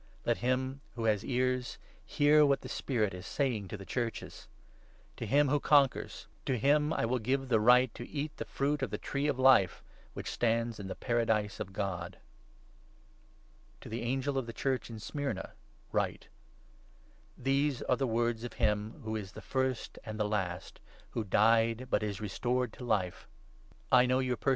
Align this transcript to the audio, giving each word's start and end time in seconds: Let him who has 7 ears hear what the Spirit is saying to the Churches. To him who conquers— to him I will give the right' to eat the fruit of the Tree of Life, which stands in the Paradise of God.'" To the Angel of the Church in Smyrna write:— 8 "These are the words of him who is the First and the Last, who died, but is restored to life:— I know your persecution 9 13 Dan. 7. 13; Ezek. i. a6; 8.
Let 0.25 0.37
him 0.37 0.81
who 0.95 1.03
has 1.03 1.19
7 1.21 1.29
ears 1.29 1.77
hear 2.03 2.43
what 2.43 2.61
the 2.61 2.67
Spirit 2.69 3.13
is 3.13 3.27
saying 3.27 3.67
to 3.67 3.77
the 3.77 3.85
Churches. 3.85 4.47
To 5.17 5.27
him 5.27 5.49
who 5.49 5.59
conquers— 5.59 6.25
to 6.47 6.57
him 6.57 6.91
I 6.91 7.05
will 7.05 7.19
give 7.19 7.49
the 7.49 7.59
right' 7.59 7.93
to 7.93 8.09
eat 8.09 8.35
the 8.37 8.45
fruit 8.45 8.81
of 8.81 8.89
the 8.89 8.97
Tree 8.97 9.27
of 9.27 9.37
Life, 9.37 9.83
which 10.15 10.31
stands 10.31 10.79
in 10.79 10.87
the 10.87 10.95
Paradise 10.95 11.59
of 11.59 11.71
God.'" 11.71 12.17
To 13.81 13.89
the 13.89 14.01
Angel 14.01 14.39
of 14.39 14.47
the 14.47 14.53
Church 14.53 14.89
in 14.89 14.97
Smyrna 14.99 15.51
write:— 15.91 16.29
8 17.37 17.43
"These 17.43 17.81
are 17.83 17.95
the 17.95 18.07
words 18.07 18.43
of 18.43 18.53
him 18.53 19.01
who 19.03 19.15
is 19.15 19.33
the 19.33 19.39
First 19.43 19.99
and 20.03 20.19
the 20.19 20.27
Last, 20.27 20.79
who 21.11 21.23
died, 21.23 21.89
but 21.91 22.01
is 22.01 22.19
restored 22.19 22.73
to 22.73 22.83
life:— 22.83 23.27
I 23.91 24.07
know 24.07 24.17
your 24.17 24.17
persecution 24.17 24.17
9 24.17 24.17
13 24.17 24.17
Dan. 24.17 24.17
7. 24.17 24.17
13; 24.17 24.17
Ezek. 24.41 24.47
i. 24.47 24.47
a6; 24.47 24.49
8. 24.49 24.49